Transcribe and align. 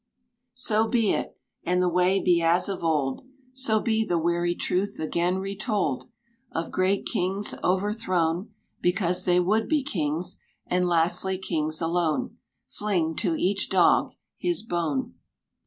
129]— 0.55 0.55
So 0.55 0.89
be 0.89 1.11
it, 1.13 1.37
and 1.63 1.79
the 1.79 1.87
way 1.87 2.19
be 2.19 2.41
as 2.41 2.67
of 2.67 2.83
old: 2.83 3.23
So 3.53 3.79
be 3.79 4.03
the 4.03 4.17
weary 4.17 4.55
truth 4.55 4.99
again 4.99 5.37
retold 5.37 6.09
Of 6.51 6.71
great 6.71 7.05
kings 7.05 7.53
overthrown 7.63 8.49
Because 8.81 9.25
they 9.25 9.39
would 9.39 9.69
be 9.69 9.83
kings, 9.83 10.39
and 10.65 10.87
lastly 10.87 11.37
kings 11.37 11.81
alone. 11.81 12.39
Fling 12.67 13.15
to 13.17 13.35
each 13.35 13.69
dog 13.69 14.13
his 14.39 14.63
bone. 14.63 15.13